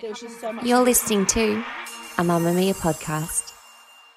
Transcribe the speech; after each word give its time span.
There's 0.00 0.20
just 0.20 0.40
so 0.40 0.52
much. 0.52 0.64
You're 0.64 0.84
listening 0.84 1.26
to 1.26 1.54
a 2.18 2.22
Mamamia 2.22 2.74
podcast. 2.74 3.52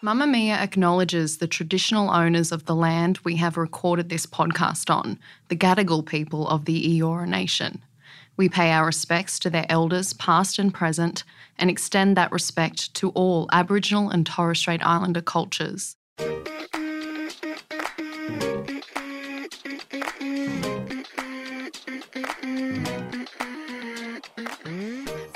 Mamamia 0.03 0.53
acknowledges 0.53 1.37
the 1.37 1.47
traditional 1.47 2.11
owners 2.11 2.51
of 2.51 2.65
the 2.65 2.75
land 2.75 3.19
we 3.23 3.35
have 3.37 3.57
recorded 3.57 4.09
this 4.09 4.27
podcast 4.27 4.93
on, 4.93 5.17
the 5.47 5.55
Gadigal 5.55 6.05
people 6.05 6.47
of 6.47 6.65
the 6.65 6.99
Eora 6.99 7.27
Nation. 7.27 7.81
We 8.37 8.47
pay 8.47 8.71
our 8.71 8.85
respects 8.85 9.39
to 9.39 9.49
their 9.49 9.65
elders, 9.69 10.13
past 10.13 10.59
and 10.59 10.73
present, 10.73 11.23
and 11.57 11.69
extend 11.69 12.15
that 12.15 12.31
respect 12.31 12.93
to 12.95 13.09
all 13.09 13.49
Aboriginal 13.51 14.09
and 14.09 14.25
Torres 14.25 14.59
Strait 14.59 14.85
Islander 14.85 15.21
cultures. 15.21 15.95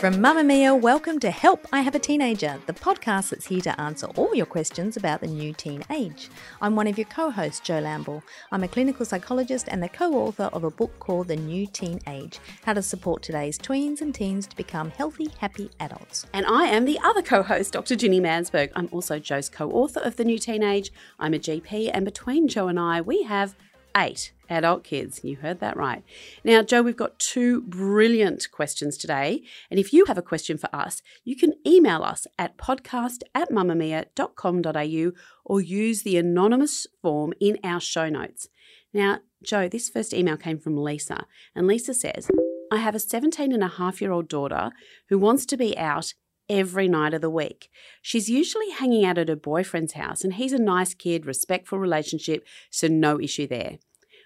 From 0.05 0.21
Mamamia, 0.21 0.79
welcome 0.79 1.17
to 1.17 1.31
Help 1.31 1.65
I 1.73 1.81
Have 1.81 1.95
a 1.95 1.99
Teenager, 1.99 2.61
the 2.67 2.73
podcast 2.73 3.29
that's 3.29 3.47
here 3.47 3.61
to 3.61 3.81
answer 3.81 4.05
all 4.15 4.35
your 4.35 4.45
questions 4.45 4.97
about 4.97 5.19
the 5.19 5.25
new 5.25 5.51
teen 5.51 5.83
age. 5.89 6.29
I'm 6.61 6.75
one 6.75 6.85
of 6.85 6.99
your 6.99 7.07
co 7.07 7.31
hosts, 7.31 7.59
Jo 7.59 7.81
Lamble. 7.81 8.21
I'm 8.51 8.61
a 8.61 8.67
clinical 8.67 9.03
psychologist 9.03 9.67
and 9.67 9.81
the 9.81 9.89
co 9.89 10.13
author 10.13 10.43
of 10.53 10.63
a 10.63 10.69
book 10.69 10.99
called 10.99 11.29
The 11.29 11.35
New 11.35 11.65
Teen 11.65 12.01
Age 12.07 12.37
How 12.65 12.73
to 12.73 12.83
Support 12.83 13.23
Today's 13.23 13.57
Tweens 13.57 14.01
and 14.01 14.13
Teens 14.13 14.45
to 14.45 14.55
Become 14.55 14.91
Healthy, 14.91 15.29
Happy 15.39 15.71
Adults. 15.79 16.27
And 16.33 16.45
I 16.45 16.65
am 16.65 16.85
the 16.85 16.99
other 17.03 17.23
co 17.23 17.41
host, 17.41 17.73
Dr. 17.73 17.95
Ginni 17.95 18.21
Mansberg. 18.21 18.69
I'm 18.75 18.89
also 18.91 19.17
Jo's 19.17 19.49
co 19.49 19.71
author 19.71 20.01
of 20.01 20.17
The 20.17 20.23
New 20.23 20.37
Teen 20.37 20.61
Age. 20.61 20.91
I'm 21.17 21.33
a 21.33 21.39
GP, 21.39 21.89
and 21.91 22.05
between 22.05 22.47
Jo 22.47 22.67
and 22.67 22.79
I, 22.79 23.01
we 23.01 23.23
have 23.23 23.55
eight 23.95 24.33
adult 24.49 24.83
kids. 24.83 25.21
You 25.23 25.37
heard 25.37 25.59
that 25.59 25.77
right. 25.77 26.03
Now, 26.43 26.61
Jo, 26.61 26.81
we've 26.81 26.95
got 26.95 27.19
two 27.19 27.61
brilliant 27.61 28.49
questions 28.51 28.97
today. 28.97 29.43
And 29.69 29.79
if 29.79 29.93
you 29.93 30.05
have 30.05 30.17
a 30.17 30.21
question 30.21 30.57
for 30.57 30.69
us, 30.73 31.01
you 31.23 31.35
can 31.35 31.53
email 31.65 32.03
us 32.03 32.27
at 32.37 32.57
podcast 32.57 33.23
at 33.33 33.49
mamamia.com.au 33.49 35.11
or 35.45 35.61
use 35.61 36.03
the 36.03 36.17
anonymous 36.17 36.87
form 37.01 37.33
in 37.39 37.57
our 37.63 37.79
show 37.79 38.09
notes. 38.09 38.49
Now, 38.93 39.19
Jo, 39.43 39.67
this 39.67 39.89
first 39.89 40.13
email 40.13 40.37
came 40.37 40.57
from 40.57 40.77
Lisa, 40.77 41.25
and 41.55 41.67
Lisa 41.67 41.93
says, 41.93 42.29
I 42.71 42.77
have 42.77 42.95
a 42.95 42.99
17 42.99 43.51
and 43.51 43.63
a 43.63 43.67
half 43.67 44.01
year 44.01 44.11
old 44.11 44.27
daughter 44.27 44.71
who 45.09 45.19
wants 45.19 45.45
to 45.47 45.57
be 45.57 45.77
out 45.77 46.13
every 46.49 46.87
night 46.87 47.13
of 47.13 47.21
the 47.21 47.29
week. 47.29 47.69
She's 48.01 48.29
usually 48.29 48.69
hanging 48.69 49.05
out 49.05 49.17
at 49.17 49.29
her 49.29 49.35
boyfriend's 49.35 49.93
house, 49.93 50.23
and 50.23 50.33
he's 50.33 50.53
a 50.53 50.59
nice 50.59 50.93
kid, 50.93 51.25
respectful 51.25 51.79
relationship, 51.79 52.45
so 52.69 52.87
no 52.87 53.19
issue 53.19 53.47
there. 53.47 53.77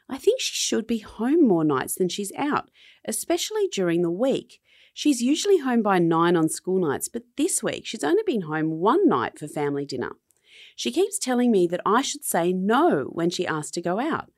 I 0.10 0.18
think 0.18 0.42
she 0.42 0.54
should 0.54 0.88
be 0.88 1.00
home 1.00 1.48
more 1.48 1.64
nights 1.64 1.96
than 1.96 2.10
she's 2.10 2.32
out, 2.36 2.70
especially 3.06 3.68
during 3.72 4.02
the 4.02 4.10
week. 4.12 4.60
She's 4.94 5.22
usually 5.22 5.60
home 5.60 5.82
by 5.82 6.00
nine 6.00 6.36
on 6.36 6.50
school 6.50 6.80
nights, 6.80 7.08
but 7.08 7.24
this 7.38 7.62
week 7.64 7.86
she's 7.86 8.04
only 8.04 8.24
been 8.26 8.42
home 8.42 8.80
one 8.80 9.08
night 9.08 9.38
for 9.38 9.48
family 9.48 9.86
dinner. 9.86 10.14
She 10.76 10.92
keeps 10.92 11.20
telling 11.20 11.52
me 11.52 11.68
that 11.68 11.82
I 11.86 12.02
should 12.02 12.24
say 12.24 12.52
no 12.52 13.06
when 13.12 13.30
she 13.30 13.48
asks 13.48 13.72
to 13.72 13.82
go 13.82 14.00
out. 14.00 14.32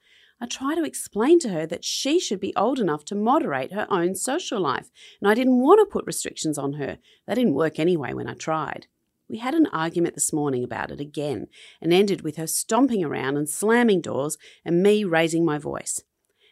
I 0.43 0.47
try 0.47 0.73
to 0.73 0.83
explain 0.83 1.37
to 1.39 1.49
her 1.49 1.67
that 1.67 1.85
she 1.85 2.19
should 2.19 2.39
be 2.39 2.55
old 2.55 2.79
enough 2.79 3.05
to 3.05 3.15
moderate 3.15 3.73
her 3.73 3.85
own 3.91 4.15
social 4.15 4.59
life, 4.59 4.89
and 5.21 5.29
I 5.29 5.35
didn't 5.35 5.61
want 5.61 5.79
to 5.79 5.91
put 5.91 6.07
restrictions 6.07 6.57
on 6.57 6.73
her. 6.73 6.97
That 7.27 7.35
didn't 7.35 7.53
work 7.53 7.77
anyway 7.77 8.13
when 8.13 8.27
I 8.27 8.33
tried. 8.33 8.87
We 9.29 9.37
had 9.37 9.53
an 9.53 9.67
argument 9.67 10.15
this 10.15 10.33
morning 10.33 10.63
about 10.63 10.89
it 10.89 10.99
again 10.99 11.45
and 11.79 11.93
ended 11.93 12.23
with 12.23 12.37
her 12.37 12.47
stomping 12.47 13.05
around 13.05 13.37
and 13.37 13.47
slamming 13.47 14.01
doors 14.01 14.35
and 14.65 14.81
me 14.81 15.03
raising 15.03 15.45
my 15.45 15.59
voice. 15.59 16.03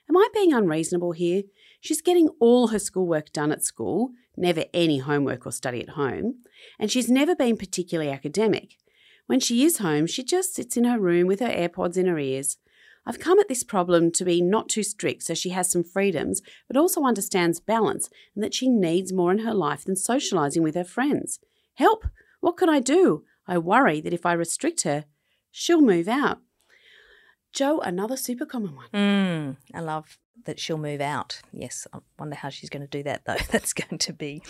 Am 0.08 0.16
I 0.16 0.28
being 0.36 0.54
unreasonable 0.54 1.14
here? 1.14 1.42
She's 1.82 2.04
getting 2.04 2.30
all 2.40 2.68
her 2.68 2.80
schoolwork 2.80 3.32
done 3.32 3.52
at 3.52 3.64
school, 3.64 4.12
never 4.38 4.66
any 4.72 5.00
homework 5.00 5.48
or 5.48 5.52
study 5.52 5.82
at 5.82 5.90
home, 5.90 6.44
and 6.80 6.92
she's 6.92 7.10
never 7.10 7.36
been 7.36 7.58
particularly 7.58 8.12
academic. 8.12 8.76
When 9.26 9.40
she 9.40 9.66
is 9.66 9.80
home, 9.80 10.06
she 10.06 10.24
just 10.24 10.54
sits 10.54 10.78
in 10.78 10.84
her 10.84 11.00
room 11.00 11.26
with 11.26 11.40
her 11.40 11.50
AirPods 11.50 11.98
in 11.98 12.06
her 12.06 12.20
ears. 12.20 12.58
I've 13.10 13.20
come 13.20 13.40
at 13.40 13.48
this 13.48 13.64
problem 13.64 14.12
to 14.12 14.24
be 14.24 14.40
not 14.40 14.70
too 14.70 14.84
strict 14.84 15.24
so 15.24 15.34
she 15.34 15.50
has 15.50 15.72
some 15.72 15.84
freedoms, 15.84 16.44
but 16.68 16.78
also 16.78 17.06
understands 17.06 17.60
balance 17.60 18.08
and 18.36 18.44
that 18.44 18.54
she 18.54 18.70
needs 18.70 19.12
more 19.12 19.32
in 19.32 19.40
her 19.40 19.54
life 19.56 19.84
than 19.84 19.96
socialising 19.96 20.62
with 20.62 20.76
her 20.76 20.84
friends. 20.84 21.40
Help! 21.74 22.06
What 22.40 22.56
can 22.56 22.70
I 22.70 22.80
do? 22.80 23.24
I 23.48 23.58
worry 23.58 24.00
that 24.00 24.14
if 24.14 24.28
I 24.28 24.34
restrict 24.34 24.84
her, 24.84 25.06
she'll 25.50 25.82
move 25.82 26.08
out. 26.08 26.38
Jo, 27.52 27.80
another 27.80 28.16
super 28.16 28.46
common 28.46 28.76
one. 28.76 28.90
Mm, 28.94 29.58
I 29.74 29.80
love 29.80 30.20
that 30.46 30.60
she'll 30.60 30.78
move 30.78 31.02
out. 31.02 31.42
Yes, 31.52 31.88
I 31.92 31.98
wonder 32.20 32.36
how 32.36 32.50
she's 32.50 32.70
going 32.70 32.84
to 32.84 32.88
do 32.88 33.02
that 33.02 33.26
though. 33.26 33.38
That's 33.50 33.74
going 33.74 33.98
to 33.98 34.14
be 34.14 34.44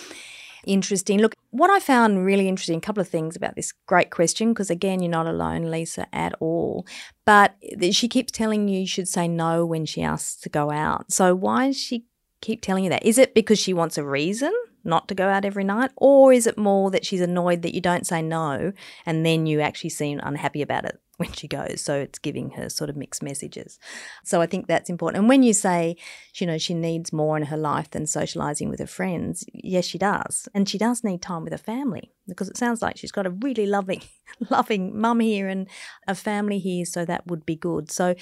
interesting. 0.66 1.20
Look, 1.20 1.36
what 1.52 1.70
I 1.70 1.80
found 1.80 2.26
really 2.26 2.48
interesting, 2.48 2.78
a 2.78 2.82
couple 2.82 3.02
of 3.02 3.10
things 3.10 3.36
about 3.36 3.56
this 3.56 3.74
great 3.86 4.10
question, 4.12 4.50
because 4.50 4.70
again, 4.70 5.02
you're 5.02 5.12
not 5.12 5.28
alone, 5.28 5.72
Lisa, 5.72 6.08
at 6.14 6.34
all. 6.40 6.86
But 7.26 7.56
she 7.92 8.08
keeps 8.08 8.32
telling 8.32 8.68
you 8.68 8.82
you 8.82 8.88
should 8.88 9.08
say 9.08 9.28
no 9.28 9.66
when 9.66 9.86
she 9.86 10.02
asks 10.02 10.40
to 10.42 10.50
go 10.50 10.72
out. 10.72 11.12
So 11.12 11.36
why 11.36 11.68
does 11.68 11.78
she 11.80 12.06
keep 12.42 12.62
telling 12.62 12.84
you 12.84 12.90
that? 12.90 13.06
Is 13.06 13.18
it 13.18 13.34
because 13.34 13.60
she 13.60 13.74
wants 13.74 13.98
a 13.98 14.04
reason? 14.04 14.54
not 14.86 15.10
to 15.10 15.14
go 15.14 15.28
out 15.28 15.44
every 15.44 15.66
night? 15.66 15.92
Or 15.98 16.32
is 16.32 16.48
it 16.48 16.58
more 16.58 16.90
that 16.92 17.06
she's 17.06 17.20
annoyed 17.20 17.64
that 17.64 17.76
you 17.76 17.82
don't 17.82 18.08
say 18.08 18.22
no 18.22 18.72
and 19.06 19.26
then 19.26 19.46
you 19.46 19.60
actually 19.60 19.90
seem 19.90 20.22
unhappy 20.24 20.62
about 20.62 20.86
it 20.86 21.00
when 21.20 21.32
she 21.34 21.48
goes? 21.48 21.82
So 21.82 21.96
it's 22.00 22.20
giving 22.20 22.52
her 22.52 22.70
sort 22.70 22.90
of 22.90 22.96
mixed 22.96 23.22
messages. 23.22 23.78
So 24.24 24.42
I 24.42 24.46
think 24.46 24.68
that's 24.68 24.90
important. 24.90 25.20
And 25.20 25.30
when 25.30 25.44
you 25.44 25.54
say, 25.54 25.98
you 26.36 26.48
know, 26.48 26.58
she 26.58 26.74
needs 26.74 27.12
more 27.12 27.36
in 27.36 27.44
her 27.44 27.58
life 27.58 27.92
than 27.92 28.08
socializing 28.08 28.70
with 28.70 28.80
her 28.80 28.88
friends, 28.88 29.46
yes, 29.54 29.86
she 29.86 29.98
does. 29.98 30.48
And 30.54 30.68
she 30.68 30.78
does 30.78 31.04
need 31.04 31.22
time 31.22 31.44
with 31.44 31.54
her 31.54 31.58
family 31.58 32.14
because 32.30 32.50
it 32.50 32.58
sounds 32.58 32.82
like 32.82 32.98
she's 32.98 33.12
got 33.12 33.26
a 33.26 33.32
really 33.32 33.66
loving, 33.66 34.02
loving 34.50 35.00
mum 35.00 35.20
here 35.20 35.48
and 35.48 35.68
a 36.08 36.16
family 36.16 36.60
here. 36.60 36.86
So 36.86 37.06
that 37.06 37.28
would 37.28 37.46
be 37.46 37.56
good. 37.56 37.92
So 37.92 38.16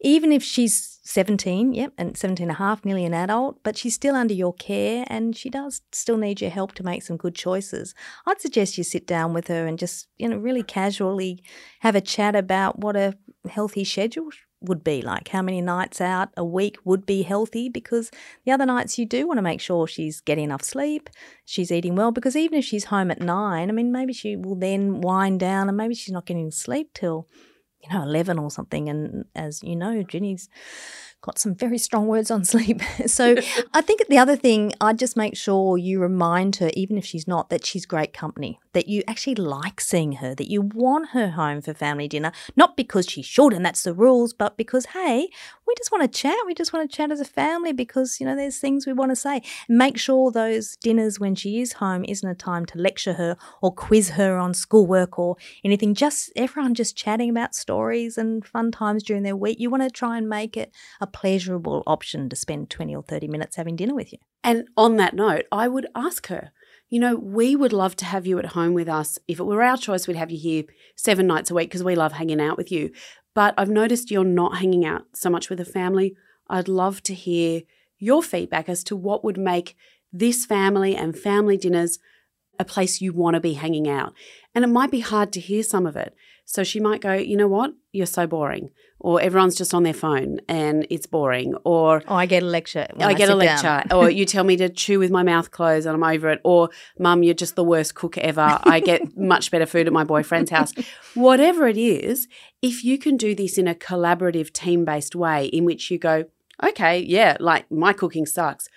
even 0.00 0.32
if 0.32 0.42
she's 0.42 1.00
17, 1.04 1.74
yep, 1.74 1.92
and 1.98 2.16
17 2.16 2.44
and 2.44 2.50
a 2.50 2.58
half, 2.58 2.84
nearly 2.84 3.04
an 3.04 3.14
adult, 3.14 3.62
but 3.62 3.76
she's 3.76 3.94
still 3.94 4.14
under 4.14 4.34
your 4.34 4.54
care 4.54 5.04
and 5.08 5.36
she 5.36 5.50
does 5.50 5.80
still 5.92 6.16
need 6.16 6.40
your 6.40 6.50
help 6.50 6.72
to 6.74 6.82
make 6.82 7.02
some 7.02 7.16
good 7.16 7.34
choices. 7.34 7.94
I'd 8.26 8.40
suggest 8.40 8.78
you 8.78 8.84
sit 8.84 9.06
down 9.06 9.32
with 9.32 9.48
her 9.48 9.66
and 9.66 9.78
just, 9.78 10.08
you 10.16 10.28
know, 10.28 10.36
really 10.36 10.62
casually 10.62 11.42
have 11.80 11.94
a 11.94 12.00
chat 12.00 12.36
about 12.36 12.78
what 12.78 12.96
a 12.96 13.16
healthy 13.48 13.84
schedule 13.84 14.28
would 14.64 14.82
be 14.84 15.02
like 15.02 15.28
how 15.28 15.42
many 15.42 15.60
nights 15.60 16.00
out 16.00 16.28
a 16.36 16.44
week 16.44 16.76
would 16.84 17.06
be 17.06 17.22
healthy 17.22 17.68
because 17.68 18.10
the 18.44 18.52
other 18.52 18.66
nights 18.66 18.98
you 18.98 19.06
do 19.06 19.26
want 19.26 19.38
to 19.38 19.42
make 19.42 19.60
sure 19.60 19.86
she's 19.86 20.20
getting 20.20 20.44
enough 20.44 20.62
sleep 20.62 21.10
she's 21.44 21.70
eating 21.70 21.94
well 21.94 22.10
because 22.10 22.36
even 22.36 22.58
if 22.58 22.64
she's 22.64 22.86
home 22.86 23.10
at 23.10 23.20
nine 23.20 23.68
i 23.68 23.72
mean 23.72 23.92
maybe 23.92 24.12
she 24.12 24.36
will 24.36 24.56
then 24.56 25.00
wind 25.00 25.40
down 25.40 25.68
and 25.68 25.76
maybe 25.76 25.94
she's 25.94 26.12
not 26.12 26.26
getting 26.26 26.50
sleep 26.50 26.90
till 26.94 27.28
you 27.84 27.96
know 27.96 28.02
11 28.02 28.38
or 28.38 28.50
something 28.50 28.88
and 28.88 29.24
as 29.34 29.62
you 29.62 29.76
know 29.76 30.02
ginni's 30.02 30.48
got 31.24 31.38
some 31.38 31.54
very 31.54 31.78
strong 31.78 32.06
words 32.06 32.30
on 32.30 32.44
sleep. 32.44 32.82
so 33.06 33.34
I 33.74 33.80
think 33.80 34.06
the 34.08 34.18
other 34.18 34.36
thing, 34.36 34.74
I'd 34.80 34.98
just 34.98 35.16
make 35.16 35.36
sure 35.36 35.78
you 35.78 35.98
remind 35.98 36.56
her, 36.56 36.70
even 36.74 36.98
if 36.98 37.06
she's 37.06 37.26
not, 37.26 37.48
that 37.48 37.64
she's 37.64 37.86
great 37.86 38.12
company, 38.12 38.60
that 38.74 38.88
you 38.88 39.02
actually 39.08 39.36
like 39.36 39.80
seeing 39.80 40.12
her, 40.14 40.34
that 40.34 40.50
you 40.50 40.60
want 40.60 41.10
her 41.10 41.30
home 41.30 41.62
for 41.62 41.72
family 41.72 42.08
dinner, 42.08 42.30
not 42.56 42.76
because 42.76 43.06
she's 43.08 43.24
short 43.24 43.54
and 43.54 43.64
that's 43.64 43.82
the 43.82 43.94
rules, 43.94 44.34
but 44.34 44.58
because, 44.58 44.86
hey, 44.86 45.28
we 45.66 45.74
just 45.78 45.90
want 45.90 46.02
to 46.02 46.18
chat. 46.18 46.36
We 46.46 46.52
just 46.54 46.74
want 46.74 46.90
to 46.90 46.94
chat 46.94 47.10
as 47.10 47.20
a 47.20 47.24
family 47.24 47.72
because, 47.72 48.20
you 48.20 48.26
know, 48.26 48.36
there's 48.36 48.58
things 48.58 48.86
we 48.86 48.92
want 48.92 49.10
to 49.10 49.16
say. 49.16 49.40
Make 49.66 49.96
sure 49.98 50.30
those 50.30 50.76
dinners 50.76 51.18
when 51.18 51.34
she 51.34 51.60
is 51.60 51.74
home 51.74 52.04
isn't 52.06 52.28
a 52.28 52.34
time 52.34 52.66
to 52.66 52.78
lecture 52.78 53.14
her 53.14 53.38
or 53.62 53.72
quiz 53.72 54.10
her 54.10 54.36
on 54.36 54.52
schoolwork 54.52 55.18
or 55.18 55.36
anything. 55.64 55.94
Just 55.94 56.30
everyone 56.36 56.74
just 56.74 56.96
chatting 56.96 57.30
about 57.30 57.54
stories 57.54 57.73
and 58.16 58.46
fun 58.46 58.70
times 58.70 59.02
during 59.02 59.22
their 59.22 59.36
week. 59.36 59.58
You 59.60 59.70
want 59.70 59.82
to 59.82 59.90
try 59.90 60.18
and 60.18 60.28
make 60.28 60.56
it 60.56 60.72
a 61.00 61.06
pleasurable 61.06 61.82
option 61.86 62.28
to 62.28 62.36
spend 62.36 62.70
20 62.70 62.94
or 62.94 63.02
30 63.02 63.28
minutes 63.28 63.56
having 63.56 63.76
dinner 63.76 63.94
with 63.94 64.12
you. 64.12 64.18
And 64.42 64.68
on 64.76 64.96
that 64.96 65.14
note, 65.14 65.44
I 65.50 65.68
would 65.68 65.86
ask 65.94 66.26
her, 66.28 66.52
you 66.90 67.00
know, 67.00 67.16
we 67.16 67.56
would 67.56 67.72
love 67.72 67.96
to 67.96 68.04
have 68.04 68.26
you 68.26 68.38
at 68.38 68.46
home 68.46 68.74
with 68.74 68.88
us. 68.88 69.18
If 69.26 69.40
it 69.40 69.44
were 69.44 69.62
our 69.62 69.76
choice, 69.76 70.06
we'd 70.06 70.16
have 70.16 70.30
you 70.30 70.38
here 70.38 70.64
seven 70.96 71.26
nights 71.26 71.50
a 71.50 71.54
week 71.54 71.70
because 71.70 71.82
we 71.82 71.96
love 71.96 72.12
hanging 72.12 72.40
out 72.40 72.56
with 72.56 72.70
you. 72.70 72.90
But 73.34 73.54
I've 73.58 73.70
noticed 73.70 74.10
you're 74.10 74.24
not 74.24 74.58
hanging 74.58 74.84
out 74.84 75.02
so 75.14 75.28
much 75.28 75.48
with 75.48 75.58
the 75.58 75.64
family. 75.64 76.14
I'd 76.48 76.68
love 76.68 77.02
to 77.04 77.14
hear 77.14 77.62
your 77.98 78.22
feedback 78.22 78.68
as 78.68 78.84
to 78.84 78.96
what 78.96 79.24
would 79.24 79.38
make 79.38 79.76
this 80.12 80.46
family 80.46 80.94
and 80.94 81.18
family 81.18 81.56
dinners 81.56 81.98
a 82.58 82.64
place 82.64 83.00
you 83.00 83.12
want 83.12 83.34
to 83.34 83.40
be 83.40 83.54
hanging 83.54 83.88
out. 83.88 84.14
And 84.54 84.64
it 84.64 84.68
might 84.68 84.90
be 84.90 85.00
hard 85.00 85.32
to 85.32 85.40
hear 85.40 85.62
some 85.62 85.86
of 85.86 85.96
it. 85.96 86.14
So 86.46 86.62
she 86.62 86.78
might 86.78 87.00
go, 87.00 87.14
you 87.14 87.36
know 87.36 87.48
what? 87.48 87.72
You're 87.92 88.06
so 88.06 88.26
boring. 88.26 88.70
Or 89.00 89.20
everyone's 89.20 89.56
just 89.56 89.74
on 89.74 89.82
their 89.82 89.94
phone 89.94 90.40
and 90.48 90.86
it's 90.90 91.06
boring. 91.06 91.54
Or 91.64 92.02
oh, 92.06 92.14
I 92.14 92.26
get 92.26 92.42
a 92.42 92.46
lecture. 92.46 92.86
I, 92.98 93.06
I, 93.06 93.14
get 93.14 93.30
a 93.30 93.34
lecture. 93.34 93.82
or 93.94 94.10
you 94.10 94.24
tell 94.24 94.44
me 94.44 94.56
to 94.56 94.68
chew 94.68 94.98
with 94.98 95.10
my 95.10 95.22
mouth 95.22 95.50
closed 95.50 95.86
and 95.86 95.94
I'm 95.94 96.14
over 96.14 96.30
it. 96.30 96.40
Or 96.44 96.68
mum, 96.98 97.22
you're 97.22 97.34
just 97.34 97.56
the 97.56 97.64
worst 97.64 97.94
cook 97.94 98.18
ever. 98.18 98.58
I 98.62 98.80
get 98.80 99.16
much 99.16 99.50
better 99.50 99.66
food 99.66 99.86
at 99.86 99.92
my 99.92 100.04
boyfriend's 100.04 100.50
house. 100.50 100.72
Whatever 101.14 101.66
it 101.66 101.78
is, 101.78 102.28
if 102.62 102.84
you 102.84 102.98
can 102.98 103.16
do 103.16 103.34
this 103.34 103.58
in 103.58 103.66
a 103.66 103.74
collaborative, 103.74 104.52
team 104.52 104.84
based 104.84 105.16
way 105.16 105.46
in 105.46 105.64
which 105.64 105.90
you 105.90 105.98
go, 105.98 106.24
okay, 106.62 107.00
yeah, 107.00 107.36
like 107.40 107.70
my 107.70 107.92
cooking 107.92 108.26
sucks. 108.26 108.68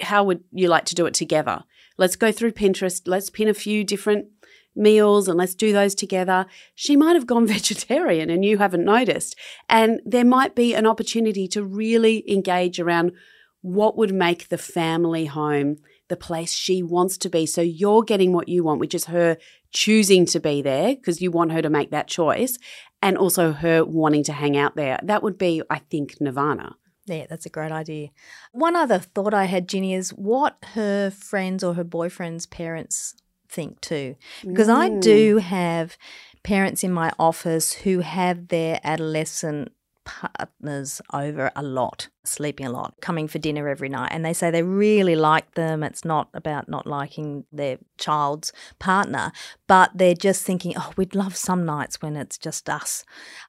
How 0.00 0.24
would 0.24 0.42
you 0.52 0.68
like 0.68 0.86
to 0.86 0.94
do 0.94 1.06
it 1.06 1.14
together? 1.14 1.64
Let's 1.96 2.16
go 2.16 2.32
through 2.32 2.52
Pinterest, 2.52 3.02
let's 3.06 3.30
pin 3.30 3.48
a 3.48 3.54
few 3.54 3.84
different 3.84 4.26
meals 4.76 5.28
and 5.28 5.38
let's 5.38 5.54
do 5.54 5.72
those 5.72 5.94
together. 5.94 6.46
She 6.74 6.96
might 6.96 7.14
have 7.14 7.26
gone 7.26 7.46
vegetarian 7.58 8.30
and 8.30 8.44
you 8.44 8.58
haven't 8.58 8.84
noticed. 8.84 9.36
And 9.68 10.00
there 10.04 10.24
might 10.24 10.54
be 10.54 10.74
an 10.74 10.86
opportunity 10.86 11.48
to 11.48 11.62
really 11.62 12.24
engage 12.30 12.80
around 12.80 13.12
what 13.60 13.96
would 13.96 14.12
make 14.12 14.48
the 14.48 14.58
family 14.58 15.26
home 15.26 15.78
the 16.08 16.16
place 16.16 16.52
she 16.52 16.82
wants 16.82 17.16
to 17.16 17.30
be. 17.30 17.46
So 17.46 17.62
you're 17.62 18.02
getting 18.02 18.32
what 18.32 18.48
you 18.48 18.62
want, 18.62 18.80
which 18.80 18.94
is 18.94 19.06
her 19.06 19.38
choosing 19.72 20.26
to 20.26 20.38
be 20.38 20.60
there 20.60 20.94
because 20.94 21.22
you 21.22 21.30
want 21.30 21.52
her 21.52 21.62
to 21.62 21.70
make 21.70 21.90
that 21.90 22.06
choice 22.06 22.58
and 23.00 23.16
also 23.16 23.52
her 23.52 23.84
wanting 23.84 24.22
to 24.24 24.32
hang 24.32 24.56
out 24.56 24.76
there. 24.76 24.98
That 25.02 25.22
would 25.22 25.38
be, 25.38 25.62
I 25.70 25.78
think, 25.78 26.20
Nirvana. 26.20 26.76
Yeah, 27.06 27.26
that's 27.28 27.46
a 27.46 27.50
great 27.50 27.72
idea. 27.72 28.08
One 28.52 28.76
other 28.76 28.98
thought 28.98 29.34
I 29.34 29.44
had, 29.44 29.68
Ginni, 29.68 29.96
is 29.96 30.10
what 30.10 30.56
her 30.72 31.10
friends 31.10 31.62
or 31.62 31.74
her 31.74 31.84
boyfriend's 31.84 32.46
parents 32.46 33.14
think 33.48 33.80
too. 33.80 34.16
Because 34.42 34.68
mm. 34.68 34.76
I 34.76 34.88
do 35.00 35.38
have 35.38 35.98
parents 36.42 36.82
in 36.82 36.92
my 36.92 37.12
office 37.18 37.72
who 37.72 38.00
have 38.00 38.48
their 38.48 38.80
adolescent 38.84 39.72
partners 40.04 41.00
over 41.12 41.50
a 41.56 41.62
lot 41.62 42.08
sleeping 42.26 42.66
a 42.66 42.70
lot, 42.70 42.94
coming 43.00 43.28
for 43.28 43.38
dinner 43.38 43.68
every 43.68 43.88
night. 43.88 44.10
And 44.12 44.24
they 44.24 44.32
say 44.32 44.50
they 44.50 44.62
really 44.62 45.16
like 45.16 45.54
them. 45.54 45.82
It's 45.82 46.04
not 46.04 46.28
about 46.34 46.68
not 46.68 46.86
liking 46.86 47.44
their 47.52 47.78
child's 47.98 48.52
partner, 48.78 49.32
but 49.66 49.90
they're 49.94 50.14
just 50.14 50.44
thinking, 50.44 50.74
oh, 50.76 50.92
we'd 50.96 51.14
love 51.14 51.36
some 51.36 51.64
nights 51.64 52.00
when 52.00 52.16
it's 52.16 52.38
just 52.38 52.68
us. 52.68 53.04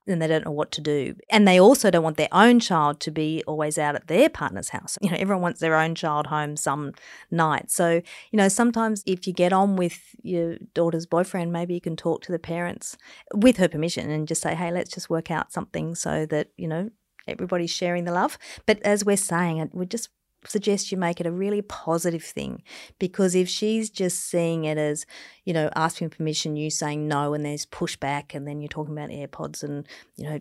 And 0.07 0.21
they 0.21 0.27
don't 0.27 0.45
know 0.45 0.51
what 0.51 0.71
to 0.73 0.81
do. 0.81 1.15
And 1.29 1.47
they 1.47 1.59
also 1.59 1.89
don't 1.89 2.03
want 2.03 2.17
their 2.17 2.29
own 2.31 2.59
child 2.59 2.99
to 3.01 3.11
be 3.11 3.43
always 3.47 3.77
out 3.77 3.95
at 3.95 4.07
their 4.07 4.29
partner's 4.29 4.69
house. 4.69 4.97
You 5.01 5.11
know, 5.11 5.17
everyone 5.19 5.41
wants 5.41 5.59
their 5.59 5.75
own 5.75 5.95
child 5.95 6.27
home 6.27 6.57
some 6.57 6.93
night. 7.31 7.71
So, 7.71 8.01
you 8.31 8.37
know, 8.37 8.47
sometimes 8.47 9.03
if 9.05 9.27
you 9.27 9.33
get 9.33 9.53
on 9.53 9.75
with 9.75 10.15
your 10.21 10.57
daughter's 10.73 11.05
boyfriend, 11.05 11.51
maybe 11.51 11.73
you 11.73 11.81
can 11.81 11.95
talk 11.95 12.21
to 12.23 12.31
the 12.31 12.39
parents 12.39 12.97
with 13.33 13.57
her 13.57 13.67
permission 13.67 14.09
and 14.09 14.27
just 14.27 14.41
say, 14.41 14.55
hey, 14.55 14.71
let's 14.71 14.91
just 14.91 15.09
work 15.09 15.31
out 15.31 15.51
something 15.51 15.95
so 15.95 16.25
that, 16.25 16.49
you 16.57 16.67
know, 16.67 16.89
everybody's 17.27 17.71
sharing 17.71 18.05
the 18.05 18.11
love. 18.11 18.37
But 18.65 18.81
as 18.83 19.05
we're 19.05 19.17
saying, 19.17 19.57
it, 19.57 19.69
we 19.73 19.85
just 19.85 20.09
suggest 20.47 20.91
you 20.91 20.97
make 20.97 21.19
it 21.19 21.27
a 21.27 21.31
really 21.31 21.61
positive 21.61 22.23
thing 22.23 22.61
because 22.99 23.35
if 23.35 23.49
she's 23.49 23.89
just 23.89 24.19
seeing 24.19 24.65
it 24.65 24.77
as 24.77 25.05
you 25.43 25.53
know 25.53 25.69
asking 25.75 26.09
permission 26.09 26.55
you 26.55 26.69
saying 26.69 27.07
no 27.07 27.33
and 27.33 27.45
there's 27.45 27.65
pushback 27.65 28.35
and 28.35 28.47
then 28.47 28.61
you're 28.61 28.67
talking 28.67 28.93
about 28.93 29.09
airpods 29.09 29.63
and 29.63 29.87
you 30.17 30.23
know 30.23 30.39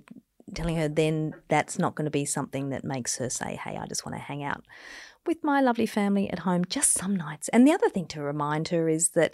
telling 0.55 0.77
her 0.77 0.89
then 0.89 1.35
that's 1.49 1.79
not 1.79 1.95
going 1.95 2.05
to 2.05 2.11
be 2.11 2.25
something 2.25 2.69
that 2.69 2.85
makes 2.85 3.17
her 3.17 3.31
say 3.31 3.59
hey 3.65 3.77
i 3.77 3.87
just 3.87 4.05
want 4.05 4.15
to 4.15 4.23
hang 4.23 4.43
out 4.43 4.63
with 5.27 5.43
my 5.43 5.61
lovely 5.61 5.87
family 5.87 6.29
at 6.29 6.41
home 6.41 6.65
just 6.67 6.93
some 6.93 7.17
nights 7.17 7.49
and 7.49 7.67
the 7.67 7.73
other 7.73 7.89
thing 7.89 8.07
to 8.07 8.21
remind 8.21 8.69
her 8.69 8.89
is 8.89 9.11
that 9.11 9.33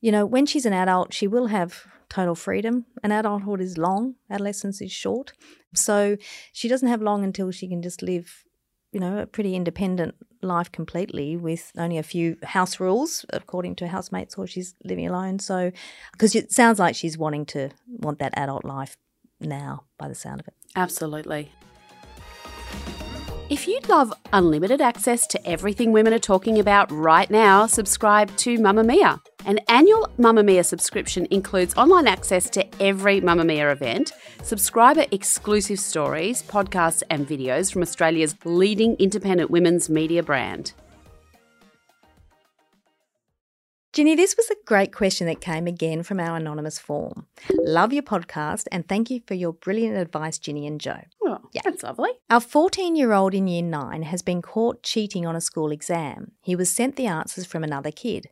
you 0.00 0.12
know 0.12 0.24
when 0.26 0.46
she's 0.46 0.66
an 0.66 0.72
adult 0.72 1.12
she 1.12 1.26
will 1.26 1.46
have 1.46 1.84
total 2.08 2.34
freedom. 2.34 2.86
And 3.02 3.12
adulthood 3.12 3.60
is 3.60 3.78
long, 3.78 4.14
adolescence 4.30 4.80
is 4.80 4.92
short. 4.92 5.32
So 5.74 6.16
she 6.52 6.68
doesn't 6.68 6.88
have 6.88 7.02
long 7.02 7.24
until 7.24 7.50
she 7.50 7.68
can 7.68 7.82
just 7.82 8.02
live, 8.02 8.44
you 8.92 9.00
know, 9.00 9.18
a 9.18 9.26
pretty 9.26 9.54
independent 9.54 10.14
life 10.42 10.70
completely 10.72 11.36
with 11.36 11.72
only 11.76 11.98
a 11.98 12.02
few 12.02 12.36
house 12.42 12.80
rules 12.80 13.24
according 13.30 13.76
to 13.76 13.88
housemates 13.88 14.36
or 14.36 14.46
she's 14.46 14.74
living 14.84 15.06
alone. 15.06 15.38
So, 15.38 15.72
because 16.12 16.34
it 16.34 16.52
sounds 16.52 16.78
like 16.78 16.94
she's 16.94 17.18
wanting 17.18 17.46
to 17.46 17.70
want 17.86 18.18
that 18.20 18.36
adult 18.36 18.64
life 18.64 18.96
now 19.40 19.84
by 19.98 20.08
the 20.08 20.14
sound 20.14 20.40
of 20.40 20.48
it. 20.48 20.54
Absolutely. 20.76 21.52
If 23.50 23.66
you'd 23.66 23.88
love 23.88 24.12
unlimited 24.34 24.82
access 24.82 25.26
to 25.28 25.48
everything 25.48 25.90
women 25.90 26.12
are 26.12 26.18
talking 26.18 26.58
about 26.58 26.92
right 26.92 27.30
now, 27.30 27.64
subscribe 27.64 28.36
to 28.36 28.58
Mamamia. 28.58 29.22
An 29.46 29.58
annual 29.68 30.06
Mamamia 30.18 30.62
subscription 30.62 31.26
includes 31.30 31.74
online 31.74 32.06
access 32.06 32.50
to 32.50 32.66
every 32.78 33.22
Mamamia 33.22 33.72
event, 33.72 34.12
subscriber 34.42 35.06
exclusive 35.12 35.80
stories, 35.80 36.42
podcasts, 36.42 37.02
and 37.08 37.26
videos 37.26 37.72
from 37.72 37.80
Australia's 37.80 38.36
leading 38.44 38.96
independent 38.96 39.50
women's 39.50 39.88
media 39.88 40.22
brand. 40.22 40.74
Ginni, 43.98 44.14
this 44.14 44.36
was 44.36 44.48
a 44.48 44.54
great 44.64 44.92
question 44.92 45.26
that 45.26 45.40
came 45.40 45.66
again 45.66 46.04
from 46.04 46.20
our 46.20 46.36
anonymous 46.36 46.78
form. 46.78 47.26
Love 47.50 47.92
your 47.92 48.04
podcast 48.04 48.68
and 48.70 48.86
thank 48.86 49.10
you 49.10 49.22
for 49.26 49.34
your 49.34 49.52
brilliant 49.52 49.96
advice, 49.96 50.38
Ginni 50.38 50.68
and 50.68 50.80
Jo. 50.80 51.00
Oh, 51.24 51.40
yeah. 51.52 51.62
That's 51.64 51.82
lovely. 51.82 52.10
Our 52.30 52.38
14 52.38 52.94
year 52.94 53.12
old 53.12 53.34
in 53.34 53.48
year 53.48 53.64
nine 53.64 54.04
has 54.04 54.22
been 54.22 54.40
caught 54.40 54.84
cheating 54.84 55.26
on 55.26 55.34
a 55.34 55.40
school 55.40 55.72
exam. 55.72 56.30
He 56.42 56.54
was 56.54 56.70
sent 56.70 56.94
the 56.94 57.06
answers 57.08 57.44
from 57.44 57.64
another 57.64 57.90
kid. 57.90 58.28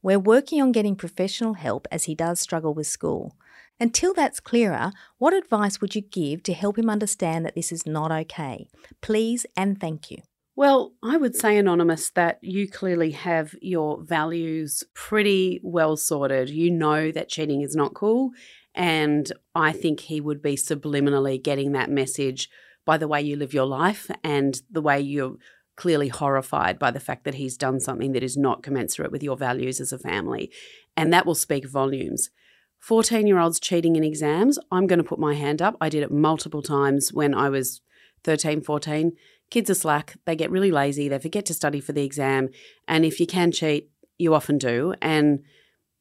We're 0.00 0.20
working 0.20 0.62
on 0.62 0.70
getting 0.70 0.94
professional 0.94 1.54
help 1.54 1.88
as 1.90 2.04
he 2.04 2.14
does 2.14 2.38
struggle 2.38 2.72
with 2.72 2.86
school. 2.86 3.34
Until 3.80 4.14
that's 4.14 4.38
clearer, 4.38 4.92
what 5.18 5.34
advice 5.34 5.80
would 5.80 5.96
you 5.96 6.02
give 6.02 6.44
to 6.44 6.52
help 6.52 6.78
him 6.78 6.88
understand 6.88 7.44
that 7.44 7.56
this 7.56 7.72
is 7.72 7.84
not 7.84 8.12
okay? 8.12 8.68
Please 9.00 9.44
and 9.56 9.80
thank 9.80 10.12
you. 10.12 10.18
Well, 10.60 10.92
I 11.02 11.16
would 11.16 11.34
say, 11.34 11.56
Anonymous, 11.56 12.10
that 12.10 12.38
you 12.42 12.68
clearly 12.68 13.12
have 13.12 13.54
your 13.62 14.02
values 14.02 14.84
pretty 14.92 15.58
well 15.62 15.96
sorted. 15.96 16.50
You 16.50 16.70
know 16.70 17.10
that 17.12 17.30
cheating 17.30 17.62
is 17.62 17.74
not 17.74 17.94
cool. 17.94 18.32
And 18.74 19.32
I 19.54 19.72
think 19.72 20.00
he 20.00 20.20
would 20.20 20.42
be 20.42 20.56
subliminally 20.56 21.42
getting 21.42 21.72
that 21.72 21.88
message 21.88 22.50
by 22.84 22.98
the 22.98 23.08
way 23.08 23.22
you 23.22 23.36
live 23.36 23.54
your 23.54 23.64
life 23.64 24.10
and 24.22 24.60
the 24.70 24.82
way 24.82 25.00
you're 25.00 25.36
clearly 25.76 26.08
horrified 26.08 26.78
by 26.78 26.90
the 26.90 27.00
fact 27.00 27.24
that 27.24 27.36
he's 27.36 27.56
done 27.56 27.80
something 27.80 28.12
that 28.12 28.22
is 28.22 28.36
not 28.36 28.62
commensurate 28.62 29.10
with 29.10 29.22
your 29.22 29.38
values 29.38 29.80
as 29.80 29.94
a 29.94 29.98
family. 29.98 30.52
And 30.94 31.10
that 31.10 31.24
will 31.24 31.34
speak 31.34 31.66
volumes. 31.66 32.28
14 32.80 33.26
year 33.26 33.38
olds 33.38 33.60
cheating 33.60 33.96
in 33.96 34.04
exams, 34.04 34.58
I'm 34.70 34.86
going 34.86 34.98
to 34.98 35.08
put 35.08 35.18
my 35.18 35.32
hand 35.32 35.62
up. 35.62 35.78
I 35.80 35.88
did 35.88 36.02
it 36.02 36.12
multiple 36.12 36.60
times 36.60 37.14
when 37.14 37.34
I 37.34 37.48
was 37.48 37.80
13, 38.24 38.60
14. 38.60 39.12
Kids 39.50 39.68
are 39.68 39.74
slack, 39.74 40.16
they 40.26 40.36
get 40.36 40.50
really 40.50 40.70
lazy, 40.70 41.08
they 41.08 41.18
forget 41.18 41.44
to 41.46 41.54
study 41.54 41.80
for 41.80 41.92
the 41.92 42.04
exam. 42.04 42.48
And 42.86 43.04
if 43.04 43.18
you 43.18 43.26
can 43.26 43.50
cheat, 43.50 43.90
you 44.18 44.34
often 44.34 44.58
do. 44.58 44.94
And 45.02 45.40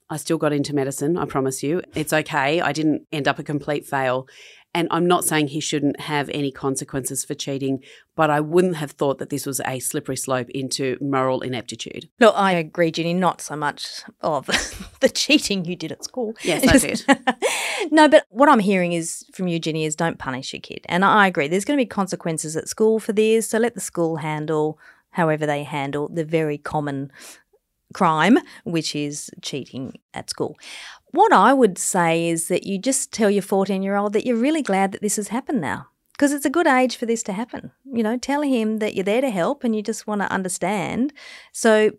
I 0.10 0.18
still 0.18 0.38
got 0.38 0.54
into 0.54 0.74
medicine, 0.74 1.18
I 1.18 1.26
promise 1.26 1.62
you. 1.62 1.82
It's 1.96 2.14
okay. 2.14 2.62
I 2.62 2.72
didn't 2.72 3.08
end 3.12 3.28
up 3.28 3.38
a 3.38 3.44
complete 3.44 3.86
fail. 3.86 4.28
And 4.74 4.88
I'm 4.92 5.08
not 5.08 5.26
saying 5.26 5.48
he 5.48 5.60
shouldn't 5.60 6.00
have 6.02 6.30
any 6.30 6.52
consequences 6.52 7.26
for 7.26 7.34
cheating, 7.34 7.84
but 8.16 8.30
I 8.30 8.40
wouldn't 8.40 8.76
have 8.76 8.92
thought 8.92 9.18
that 9.18 9.32
this 9.32 9.48
was 9.48 9.60
a 9.66 9.80
slippery 9.80 10.16
slope 10.16 10.50
into 10.52 10.96
moral 11.02 11.42
ineptitude. 11.42 12.08
No, 12.20 12.30
I 12.30 12.52
agree, 12.52 12.92
Ginni. 12.92 13.16
Not 13.16 13.42
so 13.42 13.56
much 13.56 14.04
of 14.22 14.46
the 15.00 15.10
cheating 15.10 15.66
you 15.66 15.76
did 15.76 15.92
at 15.92 16.04
school. 16.04 16.36
Yes, 16.44 16.68
I 16.68 16.78
did. 16.78 17.92
no, 17.92 18.08
but 18.08 18.26
what 18.30 18.48
I'm 18.48 18.60
hearing 18.60 18.94
is 18.94 19.26
from 19.34 19.48
you, 19.48 19.60
Ginni, 19.60 19.86
is 19.88 19.96
don't 19.96 20.20
punish 20.20 20.54
your 20.54 20.62
kid. 20.62 20.86
And 20.88 21.04
I 21.04 21.26
agree. 21.26 21.48
There's 21.48 21.66
going 21.66 21.78
to 21.78 21.84
be 21.84 21.88
consequences 21.88 22.56
at 22.56 22.70
school 22.70 23.00
for 23.00 23.12
this, 23.12 23.50
so 23.50 23.58
let 23.58 23.74
the 23.74 23.82
school 23.82 24.18
handle 24.18 24.78
however 25.12 25.48
they 25.48 25.64
handle 25.64 26.08
the 26.08 26.24
very 26.24 26.58
common 26.58 27.12
crime, 27.94 28.38
which 28.64 28.96
is 28.96 29.30
cheating 29.42 29.94
at 30.14 30.30
school. 30.30 30.58
What 31.12 31.34
I 31.34 31.54
would 31.54 31.78
say 31.78 32.30
is 32.30 32.48
that 32.50 32.66
you 32.66 32.80
just 32.80 33.12
tell 33.12 33.30
your 33.30 33.42
14 33.42 33.82
year 33.82 33.96
old 33.96 34.14
that 34.14 34.26
you're 34.26 34.36
really 34.36 34.62
glad 34.62 34.92
that 34.92 35.02
this 35.02 35.16
has 35.16 35.30
happened 35.30 35.62
now 35.62 35.88
because 36.20 36.34
it's 36.34 36.46
a 36.46 36.50
good 36.50 36.68
age 36.68 36.98
for 36.98 37.06
this 37.06 37.24
to 37.24 37.34
happen. 37.34 37.72
You 37.86 38.04
know, 38.04 38.18
tell 38.18 38.42
him 38.42 38.80
that 38.80 38.94
you're 38.94 39.06
there 39.06 39.22
to 39.22 39.30
help 39.30 39.64
and 39.64 39.74
you 39.74 39.82
just 39.82 40.06
want 40.06 40.22
to 40.22 40.32
understand. 40.32 41.14
So, 41.54 41.92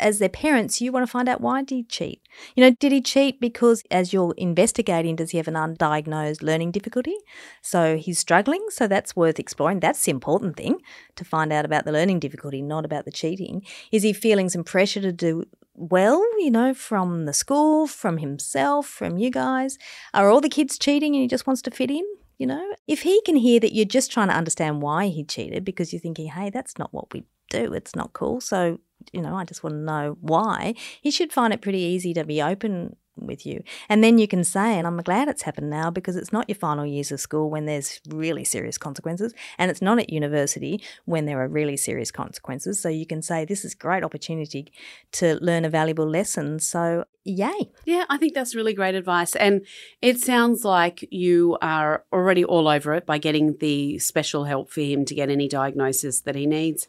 as 0.00 0.18
their 0.18 0.28
parents, 0.28 0.80
you 0.80 0.92
want 0.92 1.06
to 1.06 1.10
find 1.10 1.28
out 1.28 1.40
why 1.40 1.62
did 1.62 1.74
he 1.74 1.82
cheat? 1.84 2.22
You 2.54 2.64
know, 2.64 2.76
did 2.78 2.92
he 2.92 3.00
cheat 3.00 3.40
because 3.40 3.82
as 3.90 4.12
you're 4.12 4.34
investigating, 4.36 5.16
does 5.16 5.30
he 5.30 5.38
have 5.38 5.48
an 5.48 5.54
undiagnosed 5.54 6.42
learning 6.42 6.72
difficulty? 6.72 7.14
So 7.62 7.96
he's 7.96 8.18
struggling. 8.18 8.64
So 8.70 8.86
that's 8.86 9.14
worth 9.14 9.38
exploring. 9.38 9.80
That's 9.80 10.04
the 10.04 10.10
important 10.10 10.56
thing 10.56 10.80
to 11.16 11.24
find 11.24 11.52
out 11.52 11.64
about 11.64 11.84
the 11.84 11.92
learning 11.92 12.20
difficulty, 12.20 12.62
not 12.62 12.84
about 12.84 13.04
the 13.04 13.12
cheating. 13.12 13.64
Is 13.92 14.02
he 14.02 14.12
feeling 14.12 14.48
some 14.48 14.64
pressure 14.64 15.00
to 15.00 15.12
do 15.12 15.44
well, 15.74 16.22
you 16.38 16.50
know, 16.50 16.74
from 16.74 17.24
the 17.24 17.32
school, 17.32 17.86
from 17.86 18.18
himself, 18.18 18.86
from 18.86 19.18
you 19.18 19.30
guys? 19.30 19.78
Are 20.12 20.28
all 20.28 20.40
the 20.40 20.48
kids 20.48 20.78
cheating 20.78 21.14
and 21.14 21.22
he 21.22 21.28
just 21.28 21.46
wants 21.46 21.62
to 21.62 21.70
fit 21.70 21.90
in? 21.90 22.04
You 22.38 22.46
know, 22.46 22.74
if 22.88 23.02
he 23.02 23.20
can 23.26 23.36
hear 23.36 23.60
that 23.60 23.74
you're 23.74 23.84
just 23.84 24.10
trying 24.10 24.28
to 24.28 24.34
understand 24.34 24.80
why 24.80 25.08
he 25.08 25.24
cheated 25.24 25.62
because 25.64 25.92
you're 25.92 26.00
thinking, 26.00 26.28
hey, 26.28 26.48
that's 26.48 26.78
not 26.78 26.92
what 26.92 27.12
we 27.12 27.24
do, 27.50 27.74
it's 27.74 27.94
not 27.94 28.14
cool. 28.14 28.40
So, 28.40 28.80
you 29.12 29.20
know, 29.20 29.34
I 29.34 29.44
just 29.44 29.62
want 29.62 29.74
to 29.74 29.80
know 29.80 30.16
why, 30.20 30.74
he 31.02 31.10
should 31.10 31.32
find 31.32 31.52
it 31.52 31.60
pretty 31.60 31.80
easy 31.80 32.14
to 32.14 32.24
be 32.24 32.40
open 32.40 32.96
with 33.16 33.44
you. 33.44 33.62
And 33.88 34.02
then 34.02 34.18
you 34.18 34.26
can 34.26 34.44
say, 34.44 34.78
and 34.78 34.86
I'm 34.86 34.96
glad 34.98 35.28
it's 35.28 35.42
happened 35.42 35.68
now 35.68 35.90
because 35.90 36.16
it's 36.16 36.32
not 36.32 36.48
your 36.48 36.56
final 36.56 36.86
years 36.86 37.12
of 37.12 37.20
school 37.20 37.50
when 37.50 37.66
there's 37.66 38.00
really 38.08 38.44
serious 38.44 38.78
consequences, 38.78 39.34
and 39.58 39.70
it's 39.70 39.82
not 39.82 39.98
at 39.98 40.10
university 40.10 40.82
when 41.04 41.26
there 41.26 41.40
are 41.42 41.48
really 41.48 41.76
serious 41.76 42.10
consequences. 42.10 42.80
So 42.80 42.88
you 42.88 43.04
can 43.04 43.20
say, 43.20 43.44
this 43.44 43.64
is 43.64 43.74
a 43.74 43.76
great 43.76 44.04
opportunity 44.04 44.72
to 45.12 45.38
learn 45.42 45.66
a 45.66 45.70
valuable 45.70 46.08
lesson. 46.08 46.60
So, 46.60 47.04
yay. 47.24 47.70
Yeah, 47.84 48.04
I 48.08 48.16
think 48.16 48.32
that's 48.32 48.54
really 48.54 48.72
great 48.72 48.94
advice. 48.94 49.36
And 49.36 49.66
it 50.00 50.18
sounds 50.18 50.64
like 50.64 51.06
you 51.10 51.58
are 51.60 52.04
already 52.12 52.44
all 52.44 52.68
over 52.68 52.94
it 52.94 53.04
by 53.04 53.18
getting 53.18 53.58
the 53.58 53.98
special 53.98 54.44
help 54.44 54.70
for 54.70 54.80
him 54.80 55.04
to 55.04 55.14
get 55.14 55.28
any 55.28 55.48
diagnosis 55.48 56.20
that 56.22 56.36
he 56.36 56.46
needs. 56.46 56.88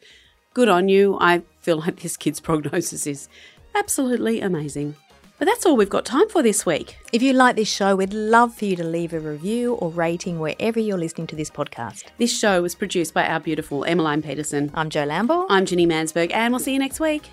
Good 0.54 0.70
on 0.70 0.90
you. 0.90 1.18
I 1.20 1.44
feel 1.62 1.78
like 1.78 2.02
this 2.02 2.18
kid's 2.18 2.40
prognosis 2.48 3.08
is 3.08 3.30
Absolutely 3.76 4.42
amazing. 4.42 4.96
But 5.40 5.46
that's 5.46 5.66
all 5.66 5.76
we've 5.76 5.90
got 5.90 6.06
time 6.06 6.30
for 6.30 6.44
this 6.44 6.68
week. 6.68 6.98
If 7.12 7.24
you 7.24 7.34
like 7.34 7.56
this 7.56 7.68
show, 7.68 7.96
we'd 7.96 8.14
love 8.14 8.54
for 8.54 8.66
you 8.66 8.76
to 8.76 8.84
leave 8.84 9.12
a 9.12 9.20
review 9.20 9.74
or 9.76 9.90
rating 9.90 10.40
wherever 10.40 10.80
you're 10.80 11.00
listening 11.00 11.26
to 11.28 11.36
this 11.36 11.50
podcast. 11.50 12.04
This 12.20 12.38
show 12.38 12.62
was 12.62 12.76
produced 12.76 13.14
by 13.16 13.26
our 13.26 13.40
beautiful 13.40 13.84
Emmeline 13.86 14.22
Peterson. 14.22 14.70
I'm 14.76 14.92
Jo 14.92 15.04
Lamble. 15.04 15.48
I'm 15.50 15.66
Ginni 15.66 15.88
Mansberg, 15.88 16.32
and 16.32 16.54
we'll 16.54 16.60
see 16.60 16.74
you 16.74 16.80
next 16.80 17.00
week. 17.00 17.24